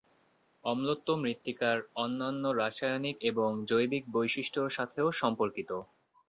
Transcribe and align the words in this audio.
অম্লত্ব 0.63 1.07
মৃত্তিকার 1.15 1.77
অন্যান্য 1.95 2.43
রাসায়নিক 2.59 3.17
এবং 3.31 3.49
জৈবিক 3.69 4.03
বৈশিষ্ট্যের 4.13 4.69
সাথেও 4.69 5.07
সম্পর্কিত। 5.21 5.71